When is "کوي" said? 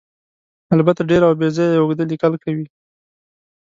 2.43-2.65